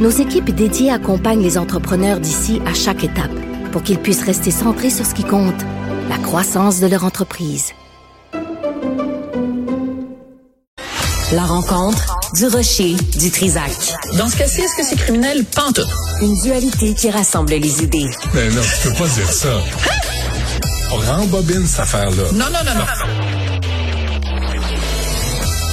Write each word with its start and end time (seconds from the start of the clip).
nos 0.00 0.10
équipes 0.10 0.50
dédiées 0.54 0.90
accompagnent 0.90 1.42
les 1.42 1.58
entrepreneurs 1.58 2.20
d'ici 2.20 2.60
à 2.66 2.74
chaque 2.74 3.04
étape 3.04 3.30
pour 3.72 3.82
qu'ils 3.82 3.98
puissent 3.98 4.24
rester 4.24 4.50
centrés 4.50 4.90
sur 4.90 5.06
ce 5.06 5.14
qui 5.14 5.24
compte, 5.24 5.60
la 6.08 6.18
croissance 6.18 6.80
de 6.80 6.86
leur 6.86 7.04
entreprise. 7.04 7.72
La 11.32 11.44
rencontre 11.44 12.04
du 12.34 12.46
rocher 12.46 12.96
du 13.18 13.30
Trisac. 13.30 13.70
Dans 14.16 14.28
ce 14.28 14.36
cas-ci, 14.36 14.62
est-ce 14.62 14.76
que 14.76 14.82
c'est 14.84 14.96
criminel? 14.96 15.44
Pantoute. 15.44 15.86
Une 16.22 16.34
dualité 16.42 16.94
qui 16.94 17.08
rassemble 17.10 17.52
les 17.52 17.84
idées. 17.84 18.10
Mais 18.34 18.48
non, 18.50 18.62
tu 18.82 18.88
peux 18.88 18.94
pas 18.94 19.08
dire 19.08 19.30
ça. 19.30 19.60
On 20.92 20.96
rembobine 20.96 21.64
cette 21.66 21.80
affaire-là. 21.80 22.24
Non, 22.32 22.46
non, 22.46 22.64
non, 22.66 22.74
non. 22.74 22.84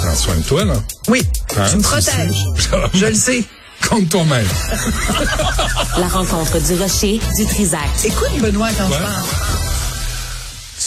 Prends 0.04 0.16
soin 0.16 0.36
de 0.36 0.44
toi, 0.44 0.64
là. 0.66 0.76
Oui, 1.08 1.24
Hein, 1.58 1.66
tu 1.72 1.78
me 1.78 1.82
protèges. 1.82 2.46
Je 2.94 3.06
le 3.08 3.14
sais. 3.16 3.44
Compte 3.90 4.10
toi-même. 4.10 4.48
La 5.98 6.08
rencontre 6.08 6.60
du 6.60 6.76
rocher 6.76 7.20
du 7.38 7.46
Trisac. 7.46 7.82
Écoute, 8.04 8.40
Benoît, 8.42 8.70
quand 8.78 8.88
je 8.88 8.94
Ouais. 8.94 9.00
parle. 9.00 9.24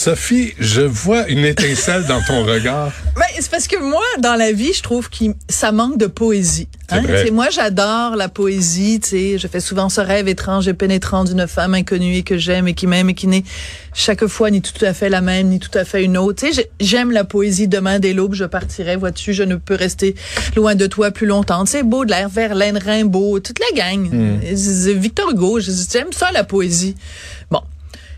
Sophie, 0.05 0.55
je 0.57 0.81
vois 0.81 1.27
une 1.29 1.45
étincelle 1.45 2.05
dans 2.07 2.21
ton 2.23 2.43
regard. 2.43 2.91
Ben, 3.15 3.25
c'est 3.39 3.51
parce 3.51 3.67
que 3.67 3.77
moi, 3.77 4.01
dans 4.19 4.35
la 4.35 4.51
vie, 4.51 4.73
je 4.73 4.81
trouve 4.81 5.09
que 5.09 5.25
ça 5.47 5.71
manque 5.71 5.97
de 5.99 6.07
poésie. 6.07 6.67
Hein? 6.89 7.03
C'est 7.07 7.29
Moi, 7.29 7.49
j'adore 7.51 8.15
la 8.15 8.29
poésie. 8.29 8.99
Tu 8.99 9.09
sais, 9.09 9.37
je 9.37 9.47
fais 9.47 9.59
souvent 9.59 9.89
ce 9.89 10.01
rêve 10.01 10.27
étrange 10.27 10.67
et 10.67 10.73
pénétrant 10.73 11.23
d'une 11.23 11.45
femme 11.47 11.75
inconnue 11.75 12.15
et 12.15 12.23
que 12.23 12.37
j'aime 12.37 12.67
et 12.67 12.73
qui 12.73 12.87
m'aime 12.87 13.09
et 13.09 13.13
qui 13.13 13.27
n'est 13.27 13.43
chaque 13.93 14.25
fois 14.25 14.49
ni 14.49 14.61
tout 14.63 14.83
à 14.83 14.93
fait 14.95 15.09
la 15.09 15.21
même, 15.21 15.49
ni 15.49 15.59
tout 15.59 15.77
à 15.77 15.83
fait 15.85 16.03
une 16.03 16.17
autre. 16.17 16.41
Tu 16.47 16.51
sais, 16.51 16.63
j'ai- 16.79 16.85
j'aime 16.87 17.11
la 17.11 17.23
poésie. 17.25 17.67
Demain, 17.67 17.99
dès 17.99 18.13
l'aube, 18.13 18.33
je 18.33 18.45
partirai. 18.45 18.95
Vois-tu, 18.95 19.33
je 19.33 19.43
ne 19.43 19.55
peux 19.55 19.75
rester 19.75 20.15
loin 20.55 20.73
de 20.73 20.87
toi 20.87 21.11
plus 21.11 21.27
longtemps. 21.27 21.63
Tu 21.65 21.71
sais, 21.73 21.83
Baudelaire, 21.83 22.29
Verlaine, 22.29 22.77
Rimbaud, 22.77 23.39
toute 23.41 23.59
la 23.59 23.77
gang. 23.77 24.09
C'est 24.55 24.93
Victor 24.95 25.29
Hugo, 25.31 25.59
j'aime 25.59 26.11
ça, 26.11 26.31
la 26.31 26.43
poésie. 26.43 26.95
Bon. 27.51 27.61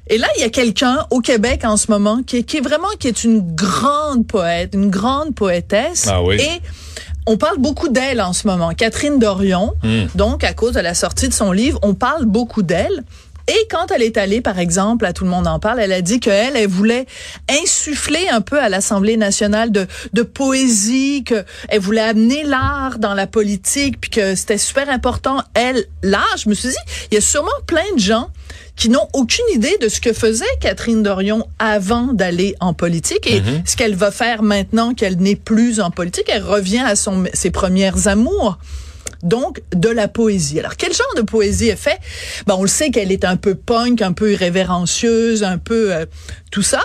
Et 0.07 0.17
là, 0.17 0.27
il 0.37 0.41
y 0.41 0.43
a 0.43 0.49
quelqu'un 0.49 1.05
au 1.11 1.19
Québec 1.21 1.61
en 1.63 1.77
ce 1.77 1.89
moment 1.89 2.21
qui 2.23 2.37
est, 2.37 2.43
qui 2.43 2.57
est 2.57 2.61
vraiment 2.61 2.89
qui 2.99 3.07
est 3.07 3.23
une 3.23 3.55
grande 3.55 4.27
poète, 4.27 4.71
une 4.73 4.89
grande 4.89 5.33
poétesse. 5.33 6.07
Ah 6.09 6.21
oui. 6.21 6.35
Et 6.41 6.61
on 7.25 7.37
parle 7.37 7.57
beaucoup 7.57 7.87
d'elle 7.87 8.21
en 8.21 8.33
ce 8.33 8.47
moment. 8.47 8.73
Catherine 8.73 9.17
Dorion, 9.17 9.73
Hmm. 9.81 10.05
donc 10.15 10.43
à 10.43 10.53
cause 10.53 10.73
de 10.73 10.81
la 10.81 10.93
sortie 10.93 11.29
de 11.29 11.33
son 11.33 11.51
livre, 11.53 11.79
on 11.83 11.93
parle 11.93 12.25
beaucoup 12.25 12.63
d'elle. 12.63 13.03
Et 13.47 13.67
quand 13.69 13.91
elle 13.91 14.01
est 14.03 14.15
allée, 14.15 14.39
par 14.39 14.57
exemple, 14.57 15.05
à 15.05 15.11
Tout 15.11 15.25
le 15.25 15.29
monde 15.29 15.47
en 15.47 15.59
parle, 15.59 15.81
elle 15.81 15.91
a 15.91 16.01
dit 16.01 16.21
qu'elle, 16.21 16.55
elle 16.55 16.69
voulait 16.69 17.05
insuffler 17.49 18.29
un 18.29 18.39
peu 18.39 18.57
à 18.57 18.69
l'Assemblée 18.69 19.17
nationale 19.17 19.69
de, 19.71 19.85
de 20.13 20.21
poésie, 20.21 21.23
que 21.25 21.43
elle 21.67 21.81
voulait 21.81 22.01
amener 22.01 22.43
l'art 22.43 22.99
dans 22.99 23.13
la 23.13 23.27
politique, 23.27 23.99
puis 23.99 24.09
que 24.11 24.35
c'était 24.35 24.57
super 24.57 24.89
important. 24.89 25.41
Elle, 25.55 25.85
l'art, 26.03 26.38
je 26.38 26.47
me 26.47 26.53
suis 26.53 26.69
dit, 26.69 26.75
il 27.11 27.15
y 27.15 27.17
a 27.17 27.21
sûrement 27.21 27.51
plein 27.67 27.83
de 27.95 27.99
gens 27.99 28.29
qui 28.75 28.89
n'ont 28.89 29.07
aucune 29.13 29.45
idée 29.53 29.77
de 29.81 29.89
ce 29.89 30.01
que 30.01 30.13
faisait 30.13 30.45
Catherine 30.59 31.03
Dorion 31.03 31.47
avant 31.59 32.13
d'aller 32.13 32.55
en 32.59 32.73
politique 32.73 33.29
et 33.29 33.41
ce 33.65 33.75
qu'elle 33.75 33.95
va 33.95 34.11
faire 34.11 34.44
maintenant 34.44 34.94
qu'elle 34.94 35.17
n'est 35.17 35.35
plus 35.35 35.79
en 35.79 35.91
politique. 35.91 36.25
Elle 36.28 36.44
revient 36.44 36.83
à 36.85 36.95
son, 36.95 37.25
ses 37.33 37.51
premières 37.51 38.07
amours. 38.07 38.57
Donc, 39.22 39.61
de 39.73 39.88
la 39.88 40.09
poésie. 40.09 40.59
Alors, 40.59 40.75
quel 40.75 40.94
genre 40.94 41.16
de 41.16 41.22
poésie 41.22 41.69
elle 41.69 41.78
fait? 41.78 41.97
Ben, 42.45 42.55
on 42.57 42.63
le 42.63 42.67
sait 42.67 42.89
qu'elle 42.89 43.09
est 43.09 43.23
un 43.23 43.38
peu 43.38 43.55
punk, 43.55 44.01
un 44.01 44.11
peu 44.11 44.33
irrévérencieuse, 44.33 45.44
un 45.44 45.57
peu 45.57 45.94
euh, 45.94 46.05
tout 46.51 46.61
ça. 46.61 46.81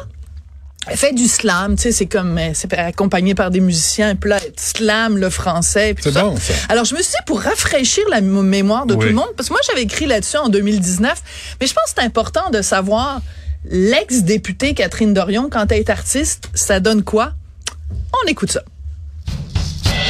Elle 0.90 0.96
fait 0.96 1.12
du 1.12 1.26
slam, 1.28 1.76
tu 1.76 1.82
sais, 1.82 1.92
c'est 1.92 2.06
comme, 2.06 2.38
euh, 2.38 2.50
c'est 2.54 2.72
accompagné 2.74 3.34
par 3.34 3.50
des 3.50 3.60
musiciens, 3.60 4.14
puis 4.16 4.30
là, 4.30 4.38
elle 4.44 4.52
slam 4.56 5.18
le 5.18 5.28
français, 5.30 5.94
C'est 6.00 6.14
bon, 6.14 6.34
ça. 6.36 6.54
Alors, 6.68 6.84
je 6.84 6.94
me 6.94 7.02
suis 7.02 7.10
dit, 7.10 7.24
pour 7.26 7.40
rafraîchir 7.42 8.04
la 8.10 8.20
mémoire 8.22 8.86
de 8.86 8.94
Oui. 8.94 9.00
tout 9.00 9.06
le 9.08 9.14
monde, 9.14 9.28
parce 9.36 9.48
que 9.48 9.54
moi, 9.54 9.60
j'avais 9.66 9.82
écrit 9.82 10.06
là-dessus 10.06 10.38
en 10.38 10.48
2019, 10.48 11.22
mais 11.60 11.66
je 11.66 11.74
pense 11.74 11.84
que 11.84 11.90
c'est 11.98 12.04
important 12.06 12.48
de 12.50 12.62
savoir, 12.62 13.20
l'ex-députée 13.66 14.72
Catherine 14.74 15.12
Dorion, 15.12 15.48
quand 15.50 15.70
elle 15.72 15.80
est 15.80 15.90
artiste, 15.90 16.48
ça 16.54 16.80
donne 16.80 17.02
quoi? 17.02 17.32
On 18.24 18.26
écoute 18.28 18.50
ça. 18.52 18.62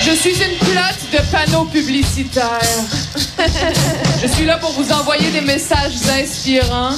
Je 0.05 0.13
suis 0.15 0.31
une 0.35 0.57
plate 0.59 0.99
de 1.13 1.19
panneaux 1.33 1.65
publicitaires. 1.67 2.61
Je 4.23 4.29
suis 4.29 4.45
là 4.47 4.57
pour 4.59 4.71
vous 4.73 4.91
envoyer 4.93 5.31
des 5.33 5.41
messages 5.41 5.93
inspirants. 6.09 6.95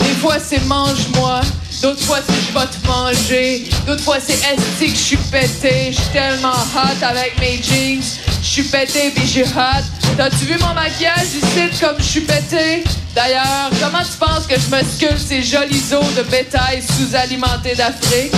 Des 0.00 0.14
fois 0.20 0.38
c'est 0.38 0.62
mange-moi, 0.66 1.40
d'autres 1.80 2.02
fois 2.04 2.18
c'est 2.26 2.34
je 2.34 2.52
vais 2.52 2.66
te 2.66 2.86
manger, 2.86 3.70
d'autres 3.86 4.02
fois 4.02 4.18
c'est 4.20 4.34
est 4.34 4.56
que 4.56 4.86
je 4.86 4.94
suis 4.94 5.16
pété, 5.16 5.92
je 5.92 5.96
suis 6.00 6.10
tellement 6.12 6.52
hot 6.52 7.02
avec 7.02 7.38
mes 7.40 7.62
jeans, 7.62 8.02
je 8.42 8.46
suis 8.46 8.62
pété 8.64 9.10
puis 9.14 9.24
je 9.24 9.30
suis 9.30 9.42
hot. 9.42 9.84
T'as-tu 10.16 10.44
vu 10.44 10.58
mon 10.58 10.74
maquillage 10.74 11.34
ici 11.34 11.80
comme 11.80 11.96
je 11.98 12.04
suis 12.04 12.20
pété? 12.20 12.84
D'ailleurs, 13.14 13.70
comment 13.80 14.02
tu 14.02 14.16
penses 14.18 14.46
que 14.46 14.54
je 14.54 14.74
me 14.74 14.82
sculpte 14.82 15.18
ces 15.18 15.42
jolis 15.42 15.92
os 15.92 16.14
de 16.14 16.22
bétail 16.22 16.82
sous-alimentés 16.82 17.74
d'Afrique? 17.74 18.32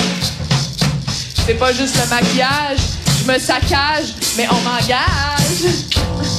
C'est 1.46 1.54
pas 1.54 1.72
juste 1.72 1.96
le 1.96 2.08
maquillage, 2.08 2.78
je 3.20 3.32
me 3.32 3.38
saccage, 3.38 4.14
mais 4.36 4.46
on 4.50 4.60
m'engage. 4.60 4.98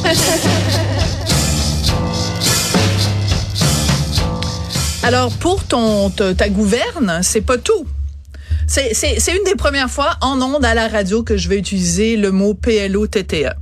Alors, 5.03 5.33
pour 5.33 5.65
ton, 5.65 6.09
ta, 6.09 6.47
gouverne, 6.47 7.19
c'est 7.23 7.41
pas 7.41 7.57
tout. 7.57 7.85
C'est, 8.67 8.93
une 9.27 9.43
des 9.43 9.55
premières 9.55 9.89
fois 9.89 10.15
en 10.21 10.41
ondes 10.41 10.63
à 10.63 10.73
la 10.73 10.87
radio 10.87 11.23
que 11.23 11.35
je 11.35 11.49
vais 11.49 11.57
utiliser 11.57 12.15
le 12.15 12.31
mot 12.31 12.53
PLO-TTE. 12.53 13.53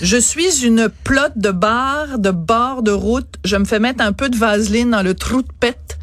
Je 0.00 0.16
suis 0.16 0.64
une 0.64 0.88
plotte 1.02 1.36
de 1.36 1.50
bar, 1.50 2.20
de 2.20 2.30
bord 2.30 2.84
de 2.84 2.92
route. 2.92 3.34
Je 3.44 3.56
me 3.56 3.64
fais 3.64 3.80
mettre 3.80 4.04
un 4.04 4.12
peu 4.12 4.28
de 4.28 4.36
vaseline 4.36 4.92
dans 4.92 5.02
le 5.02 5.14
trou 5.14 5.42
de 5.42 5.52
pète. 5.58 5.98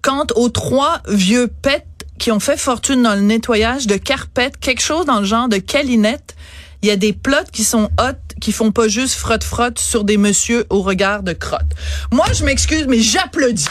Quant 0.00 0.26
aux 0.36 0.48
trois 0.48 1.02
vieux 1.08 1.48
pets 1.48 1.84
qui 2.16 2.30
ont 2.30 2.40
fait 2.40 2.56
fortune 2.56 3.02
dans 3.02 3.16
le 3.16 3.22
nettoyage 3.22 3.88
de 3.88 3.96
carpettes, 3.96 4.58
quelque 4.58 4.82
chose 4.82 5.06
dans 5.06 5.18
le 5.18 5.26
genre 5.26 5.48
de 5.48 5.58
calinette, 5.58 6.36
il 6.82 6.88
y 6.88 6.92
a 6.92 6.96
des 6.96 7.12
plots 7.12 7.50
qui 7.50 7.64
sont 7.64 7.90
hot, 7.98 8.36
qui 8.40 8.52
font 8.52 8.70
pas 8.70 8.86
juste 8.86 9.14
frotte-frotte 9.14 9.80
sur 9.80 10.04
des 10.04 10.18
messieurs 10.18 10.66
au 10.70 10.82
regard 10.82 11.24
de 11.24 11.32
crotte. 11.32 11.72
Moi, 12.12 12.26
je 12.32 12.44
m'excuse, 12.44 12.86
mais 12.86 13.00
j'applaudis. 13.00 13.66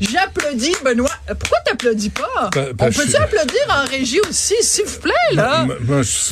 J'applaudis, 0.00 0.74
Benoît. 0.84 1.08
Euh, 1.30 1.34
Pourquoi 1.34 1.58
t'applaudis 1.60 2.10
pas? 2.10 2.50
Ben, 2.54 2.72
ben, 2.72 2.86
On 2.88 2.92
peut-tu 2.92 3.16
applaudir 3.16 3.60
en 3.70 3.84
régie 3.86 4.20
aussi, 4.28 4.54
s'il 4.60 4.84
vous 4.84 4.98
plaît, 5.00 5.12
là? 5.32 5.66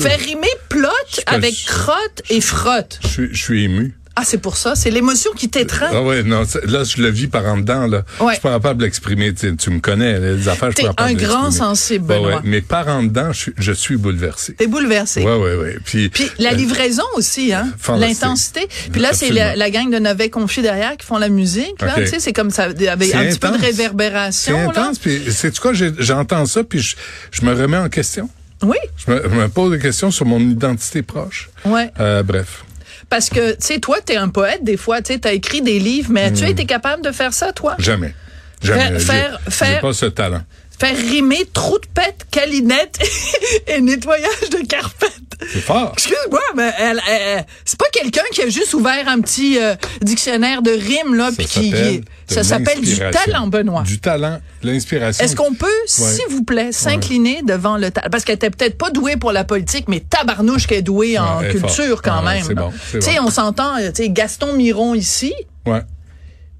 Faire 0.03 0.19
rimer 0.21 0.49
plot 0.69 0.89
avec 1.27 1.55
crotte 1.67 2.23
et 2.31 2.41
frotte. 2.41 2.99
je 3.03 3.09
suis- 3.09 3.29
je 3.35 3.43
suis 3.43 3.65
ému. 3.65 3.95
Ah, 4.19 4.23
c'est 4.25 4.39
pour 4.39 4.57
ça? 4.57 4.75
C'est 4.75 4.91
l'émotion 4.91 5.31
qui 5.37 5.51
t'étreint? 5.51 5.91
Ah 5.93 6.01
ouais, 6.03 6.23
non, 6.23 6.45
c'est- 6.49 6.65
là, 6.67 6.85
je 6.85 7.03
le 7.03 7.09
vis 7.11 7.27
par 7.27 7.45
en 7.45 7.59
dedans, 7.59 7.87
là. 7.87 8.03
Ouais. 8.21 8.29
Je 8.29 8.33
suis 8.33 8.41
pas 8.41 8.53
capable 8.53 8.81
de 8.81 8.85
l'exprimer. 8.85 9.35
Tu, 9.35 9.71
me 9.71 9.79
connais, 9.81 10.19
les 10.19 10.49
affaires, 10.49 10.71
je 10.71 10.77
suis 10.77 10.85
pas 10.87 10.95
capable 10.95 11.11
un 11.11 11.15
de 11.15 11.21
grand 11.21 11.51
sensible, 11.51 12.11
Ouais, 12.11 12.19
ouais. 12.19 12.25
Benoît. 12.29 12.41
Mais 12.45 12.61
par 12.63 12.89
en 12.89 13.03
dedans, 13.03 13.33
je 13.33 13.39
suis, 13.39 13.53
je 13.59 13.73
suis 13.73 13.97
bouleversé. 13.99 14.55
T'es 14.55 14.67
bouleversé. 14.67 15.23
Ouais, 15.23 15.37
ouais, 15.37 15.55
ouais. 15.57 15.77
Puis, 15.85 16.09
Puis 16.09 16.31
la 16.39 16.53
euh, 16.53 16.55
livraison 16.55 17.03
aussi, 17.17 17.53
hein, 17.53 17.69
fantastique. 17.79 18.23
l'intensité. 18.23 18.69
Puis 18.91 19.01
là, 19.03 19.11
c'est 19.13 19.31
la, 19.31 19.55
la 19.55 19.71
gang 19.71 19.91
de 19.91 19.99
Navet 19.99 20.31
Confié 20.31 20.63
derrière 20.63 20.97
qui 20.97 21.05
font 21.07 21.19
la 21.19 21.29
musique. 21.29 21.81
Là, 21.83 21.95
tu 21.97 22.07
sais, 22.07 22.19
c'est 22.19 22.33
comme 22.33 22.51
ça, 22.51 22.65
avec 22.65 23.15
un 23.15 23.23
C'est 23.23 23.29
petit 23.29 23.39
peu 23.39 23.49
de. 23.49 23.59
C'est 23.59 23.67
réverbération. 23.67 24.57
Là. 24.59 24.69
intense. 24.71 24.99
Puis, 24.99 25.23
c'est 25.31 25.57
quoi, 25.59 25.73
j'entends 25.75 26.47
ça, 26.47 26.65
puis 26.65 26.79
je, 26.81 26.97
je 27.33 27.45
me 27.45 27.53
remets 27.53 27.77
en 27.77 27.89
question. 27.91 28.29
Oui, 28.63 28.79
Je 29.07 29.13
me, 29.13 29.23
je 29.23 29.29
me 29.29 29.49
pose 29.49 29.73
des 29.73 29.79
questions 29.79 30.11
sur 30.11 30.25
mon 30.25 30.41
identité 30.41 31.03
proche. 31.03 31.51
ouais. 31.67 31.91
Euh, 32.01 32.23
bref. 32.23 32.65
Parce 33.09 33.29
que, 33.31 33.53
tu 33.53 33.57
sais, 33.61 33.79
toi, 33.79 33.99
t'es 34.05 34.17
un 34.17 34.29
poète, 34.29 34.65
des 34.65 34.77
fois, 34.77 35.01
tu 35.01 35.13
sais, 35.13 35.19
t'as 35.21 35.33
écrit 35.33 35.63
des 35.63 35.79
livres, 35.79 36.11
mais 36.11 36.23
as-tu 36.25 36.45
été 36.49 36.67
capable 36.67 37.03
de 37.05 37.13
faire 37.13 37.33
ça, 37.33 37.53
toi? 37.53 37.77
Jamais. 37.79 38.15
Jamais. 38.63 38.99
Faire- 38.99 39.41
faire- 39.49 39.81
pas 39.81 39.93
ce 39.93 40.07
talent. 40.07 40.43
Faire 40.79 40.97
rimer 40.97 41.47
trou 41.53 41.79
de 41.79 41.87
pète, 41.95 42.27
calinette 42.31 42.99
et 43.67 43.81
nettoyage 43.81 44.51
de 44.51 44.67
carpette. 44.67 45.11
C'est 45.53 45.61
fort. 45.61 45.93
Excuse-moi, 45.93 46.41
mais 46.57 46.71
elle, 46.79 47.01
elle- 47.09 47.45
c'est 47.65 47.79
pas 47.79 47.89
quelqu'un 47.93 48.23
qui 48.33 48.43
a 48.43 48.49
juste 48.49 48.73
ouvert 48.75 49.07
un 49.09 49.21
petit 49.21 49.59
euh, 49.59 49.75
dictionnaire 50.01 50.63
de 50.63 50.71
rimes 50.71 51.15
là, 51.15 51.31
puis 51.37 51.47
qui 51.47 52.01
ça 52.29 52.43
s'appelle 52.43 52.81
du 52.81 52.97
talent, 52.99 53.47
Benoît. 53.47 53.83
Du 53.83 54.01
talent, 54.01 54.39
l'inspiration. 54.63 55.23
Est-ce 55.25 55.37
qu'on 55.37 55.53
peut, 55.55 55.67
s'il 55.87 56.25
vous 56.31 56.43
plaît, 56.43 56.73
s'incliner 56.73 57.43
devant 57.43 57.77
le 57.77 57.91
talent? 57.91 58.09
Parce 58.11 58.25
qu'elle 58.25 58.37
était 58.37 58.51
peut-être 58.51 58.79
pas 58.79 58.91
douée 58.91 59.17
pour 59.17 59.33
la 59.33 59.45
politique, 59.45 59.87
mais 59.89 60.01
tabarnouche 60.01 60.67
qu'elle 60.67 60.79
est 60.79 60.83
douée 60.83 61.19
en 61.19 61.41
Ouais, 61.41 61.51
culture 61.51 62.01
quand 62.03 62.23
même. 62.23 62.43
c'est 62.47 62.55
bon, 62.55 62.73
Tu 62.91 63.03
sais, 63.03 63.19
on 63.21 63.31
s'entend, 63.31 63.77
euh, 63.77 63.89
tu 63.95 64.05
sais, 64.05 64.09
Gaston 64.11 64.55
Miron 64.55 64.95
ici, 64.95 65.35
Ouais. 65.67 65.83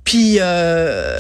Puis 0.07 0.39
euh, 0.41 1.19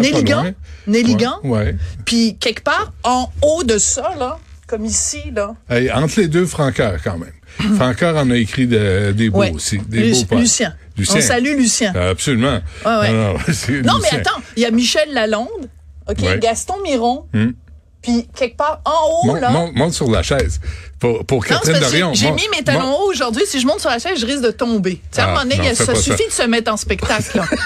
Néligan. 0.00 0.44
Néligan, 0.86 1.38
Ouais. 1.44 1.50
ouais. 1.58 1.76
puis 2.06 2.36
quelque 2.40 2.62
part 2.62 2.92
en 3.04 3.30
haut 3.42 3.62
de 3.64 3.76
ça 3.76 4.14
là, 4.18 4.38
comme 4.66 4.84
ici 4.86 5.30
là. 5.34 5.54
Hey, 5.68 5.90
entre 5.92 6.18
les 6.20 6.28
deux, 6.28 6.46
Francaire, 6.46 6.98
quand 7.04 7.18
même. 7.18 7.32
Francaire 7.76 8.16
en 8.16 8.30
a 8.30 8.36
écrit 8.36 8.66
de- 8.66 9.12
des 9.14 9.28
beaux 9.28 9.40
Ouais. 9.40 9.50
aussi. 9.52 9.78
Des 9.78 10.12
Lu- 10.12 10.24
beaux. 10.24 10.38
Lucien. 10.38 10.74
Lucien. 10.96 11.16
On 11.18 11.20
salue 11.20 11.56
Lucien. 11.56 11.92
Absolument. 11.94 12.60
Ouais, 12.86 12.96
ouais. 13.00 13.12
Non, 13.12 13.32
non, 13.34 13.38
Non, 13.84 13.98
mais 14.02 14.18
attends, 14.18 14.40
il 14.56 14.62
y 14.62 14.66
a 14.66 14.70
Michel 14.70 15.12
Lalonde, 15.12 15.68
OK. 16.08 16.38
Gaston 16.40 16.74
Miron, 16.84 17.26
Hmm. 17.34 17.50
Puis 18.02 18.26
quelque 18.36 18.56
part 18.56 18.80
en 18.84 18.90
haut, 19.08 19.26
Monte, 19.26 19.40
là. 19.40 19.50
monte- 19.50 19.74
monte 19.74 19.92
sur 19.94 20.10
la 20.10 20.22
chaise. 20.22 20.60
Pour, 20.98 21.24
pour 21.26 21.44
Catherine 21.44 21.80
Dorion. 21.80 22.14
j'ai 22.14 22.30
mis 22.30 22.46
mes 22.56 22.62
talons 22.62 22.94
hauts 22.96 23.10
aujourd'hui. 23.10 23.42
Si 23.46 23.58
je 23.60 23.66
monte 23.66 23.80
sur 23.80 23.90
la 23.90 23.98
chaise, 23.98 24.18
je 24.20 24.24
risque 24.26 24.42
de 24.42 24.50
tomber. 24.52 24.96
Tu 24.96 25.00
sais, 25.12 25.20
à 25.20 25.24
un 25.24 25.26
Ah, 25.28 25.30
moment 25.30 25.42
donné, 25.56 25.56
non, 25.70 25.74
ça 25.74 25.94
suffit 25.96 26.10
ça. 26.30 26.42
de 26.44 26.44
se 26.44 26.48
mettre 26.48 26.72
en 26.72 26.76
spectacle. 26.76 27.38
là. 27.38 27.44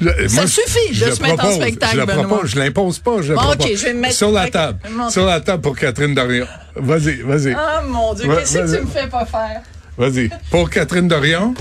Je- 0.00 0.28
Ça 0.28 0.46
suffit 0.46 0.90
de 0.90 0.94
je 0.94 1.10
se 1.12 1.22
mettre 1.22 1.44
en 1.44 1.52
spectacle, 1.52 1.94
Je 1.94 2.00
le 2.00 2.06
Benoît. 2.06 2.24
propose, 2.26 2.50
je 2.50 2.58
l'impose 2.58 2.98
pas, 3.00 3.22
je 3.22 3.30
le 3.30 3.34
Bon, 3.34 3.42
propose. 3.42 3.66
ok, 3.66 3.72
je 3.76 3.84
vais 3.84 3.92
me 3.92 4.00
mettre- 4.00 4.14
Sur 4.14 4.30
la 4.30 4.48
table. 4.50 4.78
Sur 5.10 5.26
la 5.26 5.40
table 5.40 5.62
pour 5.62 5.76
Catherine 5.76 6.14
Dorion. 6.14 6.46
Vas-y, 6.76 7.22
vas-y. 7.22 7.54
Ah, 7.54 7.82
mon 7.86 8.14
Dieu, 8.14 8.28
qu'est-ce 8.36 8.58
que 8.58 8.76
tu 8.76 8.82
me 8.84 8.86
fais 8.90 9.08
pas 9.08 9.26
faire? 9.26 9.60
Vas-y. 9.98 10.30
Pour 10.50 10.70
Catherine 10.70 11.08
Dorion. 11.08 11.54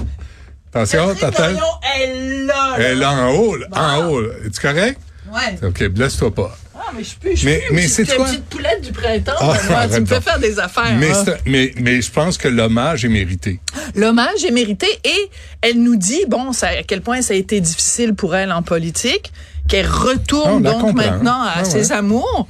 Attention, 0.73 1.07
Catherine 1.15 1.31
t'attends. 1.31 1.43
Dorion 1.51 1.65
est 1.97 2.45
là. 2.45 2.53
là. 2.55 2.75
Elle 2.79 3.01
est 3.01 3.05
en 3.05 3.29
haut, 3.35 3.55
là. 3.57 3.67
En 3.75 4.05
haut, 4.07 4.21
là. 4.21 4.29
Es-tu 4.45 4.59
correct? 4.61 4.99
Ouais. 5.31 5.67
OK, 5.67 5.83
blesse-toi 5.89 6.33
pas. 6.33 6.55
Ah, 6.93 6.97
mais 6.97 7.03
je 7.03 7.15
plus, 7.15 7.31
je 7.31 7.35
suis 7.37 7.47
Mais- 7.47 7.63
une 7.69 7.75
mais 7.75 7.81
petite, 7.81 7.93
c'est 7.95 8.03
une 8.03 8.15
quoi? 8.17 8.25
petite 8.25 8.45
poulette 8.45 8.81
du 8.81 8.91
printemps. 8.91 9.31
Ah, 9.39 9.87
tu 9.91 9.99
me 10.01 10.05
fais 10.05 10.21
faire 10.21 10.37
des 10.39 10.59
affaires. 10.59 10.95
Mais, 10.97 11.09
hein. 11.11 11.25
mais, 11.45 11.73
mais 11.79 12.01
je 12.01 12.11
pense 12.11 12.37
que 12.37 12.47
l'hommage 12.47 13.03
est 13.03 13.09
mérité. 13.09 13.59
L'hommage 13.95 14.43
est 14.47 14.51
mérité 14.51 14.87
et 15.03 15.29
elle 15.61 15.81
nous 15.81 15.95
dit, 15.95 16.23
bon, 16.27 16.53
ça, 16.53 16.67
à 16.67 16.83
quel 16.83 17.01
point 17.01 17.21
ça 17.21 17.33
a 17.33 17.37
été 17.37 17.59
difficile 17.61 18.13
pour 18.13 18.35
elle 18.35 18.51
en 18.51 18.61
politique, 18.61 19.31
qu'elle 19.67 19.87
retourne 19.87 20.61
la 20.63 20.71
donc 20.71 20.81
comprend. 20.81 20.93
maintenant 21.11 21.41
à 21.41 21.59
Ouais, 21.63 21.65
ses 21.69 21.87
ouais. 21.87 21.91
amours. 21.93 22.47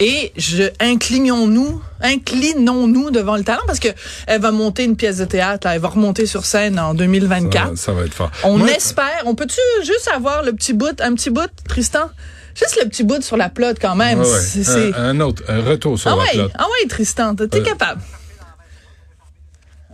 Et 0.00 0.32
je 0.36 0.64
inclinons-nous, 0.80 1.80
inclinons-nous 2.00 3.10
devant 3.10 3.36
le 3.36 3.44
talent 3.44 3.62
parce 3.66 3.78
que 3.78 3.88
elle 4.26 4.40
va 4.40 4.50
monter 4.50 4.84
une 4.84 4.96
pièce 4.96 5.18
de 5.18 5.24
théâtre, 5.24 5.66
là, 5.66 5.74
elle 5.76 5.80
va 5.80 5.88
remonter 5.88 6.26
sur 6.26 6.44
scène 6.44 6.78
en 6.80 6.88
Ça, 6.90 6.94
2024. 6.98 7.76
ça 7.78 7.92
va 7.92 8.04
être 8.04 8.12
fort. 8.14 8.30
On 8.42 8.58
Moi, 8.58 8.70
espère. 8.72 9.22
On 9.26 9.34
peut-tu 9.34 9.60
juste 9.84 10.08
avoir 10.12 10.42
le 10.42 10.52
petit 10.52 10.72
bout, 10.72 11.00
un 11.00 11.14
petit 11.14 11.30
bout, 11.30 11.48
Tristan? 11.68 12.10
Juste 12.56 12.78
le 12.82 12.88
petit 12.88 13.02
bout 13.04 13.22
sur 13.22 13.36
la 13.36 13.48
plotte 13.48 13.78
quand 13.80 13.94
même. 13.96 14.20
ouais, 14.20 14.26
ouais. 14.26 14.92
Un, 14.96 15.02
un 15.04 15.20
autre, 15.20 15.42
un 15.48 15.60
retour 15.62 15.98
sur 15.98 16.10
ah 16.10 16.16
la 16.16 16.22
ouais, 16.22 16.30
plate. 16.34 16.50
ah 16.58 16.64
ouais, 16.66 16.88
Tristan, 16.88 17.34
t'es 17.36 17.44
Euh. 17.56 17.62
capable. 17.62 18.00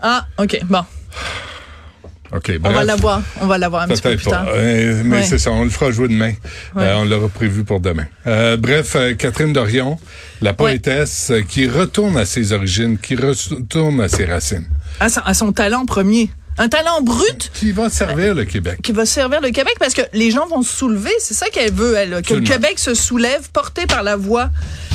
Ah, 0.03 0.27
ok, 0.39 0.61
bon. 0.65 0.85
OK, 2.33 2.53
On 2.59 2.69
va 2.69 2.73
bref. 2.75 2.87
l'avoir, 2.87 3.23
on 3.41 3.47
va 3.47 3.59
l'avoir 3.59 3.83
un 3.83 3.89
petit 3.89 4.01
peu 4.03 4.15
plus 4.17 4.25
pas. 4.25 4.31
tard. 4.31 4.47
Euh, 4.55 5.03
mais 5.05 5.17
Ouais. 5.17 5.23
c'est 5.25 5.39
ça, 5.39 5.51
on 5.51 5.65
le 5.65 5.71
fera 5.71 5.91
jouer 5.91 6.09
demain. 6.09 6.33
Ouais. 6.77 6.85
Euh, 6.85 6.97
on 6.99 7.05
l'aura 7.05 7.29
prévu 7.29 7.65
pour 7.65 7.81
demain. 7.81 8.07
Euh, 8.27 8.57
bref, 8.57 8.93
euh, 8.97 9.15
Catherine 9.15 9.53
Dorion, 9.53 9.99
la 10.41 10.53
poétesse 10.55 11.31
euh, 11.31 11.43
qui 11.43 11.67
retourne 11.69 12.17
à 12.17 12.25
ses 12.25 12.53
origines, 12.53 12.99
qui 12.99 13.17
retourne 13.17 14.01
à 14.01 14.09
ses 14.09 14.27
racines, 14.27 14.67
à 15.01 15.09
son, 15.09 15.21
à 15.25 15.35
son 15.35 15.53
talent 15.53 15.87
premier. 15.87 16.31
Un 16.59 16.69
talent 16.69 17.01
brut 17.01 17.51
qui 17.55 17.73
va 17.73 17.89
servir 17.89 18.35
le 18.35 18.45
Québec. 18.45 18.81
qui 18.83 18.93
va 18.93 19.07
servir 19.07 19.41
le 19.41 19.51
Québec 19.51 19.75
parce 19.79 19.95
que 19.95 20.03
les 20.13 20.31
gens 20.31 20.47
vont 20.47 20.63
se 20.63 20.77
soulever. 20.77 21.13
C'est 21.19 21.33
ça 21.33 21.47
qu'elle 21.49 21.73
veut, 21.73 21.95
elle. 21.97 22.21
Que 22.23 22.35
le. 22.35 22.41
Québec 22.43 22.79
se 22.79 22.93
soulève, 22.93 23.49
porté 23.51 23.87
par 23.87 24.03
la 24.03 24.17
voix 24.17 24.51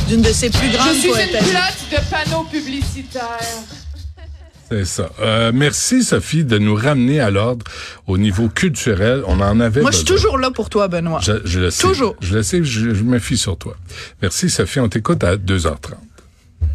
d'une 0.07 0.21
de 0.21 0.31
ses 0.31 0.49
plus 0.51 0.67
Je 0.71 0.77
grandes 0.77 0.93
suis 0.93 1.09
une 1.09 1.49
plate 1.49 1.77
de 1.91 1.97
panneaux 2.11 2.43
publicitaires. 2.51 3.39
C'est 4.69 4.85
ça. 4.85 5.09
Euh, 5.21 5.51
merci, 5.53 6.03
Sophie, 6.03 6.43
de 6.43 6.57
nous 6.57 6.75
ramener 6.75 7.19
à 7.19 7.29
l'ordre 7.29 7.65
au 8.07 8.17
niveau 8.17 8.49
culturel. 8.49 9.23
On 9.27 9.39
en 9.39 9.59
avait 9.59 9.81
Moi, 9.81 9.91
je 9.91 9.97
suis 9.97 10.05
toujours 10.05 10.37
là 10.39 10.49
pour 10.49 10.69
toi, 10.69 10.87
Benoît. 10.87 11.19
Je, 11.21 11.33
je 11.45 11.59
le 11.59 11.69
sais. 11.71 11.87
Toujours. 11.87 12.15
Je 12.19 12.35
le 12.35 12.43
sais, 12.43 12.63
je, 12.63 12.93
je 12.93 13.03
me 13.03 13.19
fie 13.19 13.37
sur 13.37 13.57
toi. 13.57 13.75
Merci, 14.21 14.49
Sophie. 14.49 14.79
On 14.79 14.89
t'écoute 14.89 15.23
à 15.23 15.35
2h30. 15.37 15.75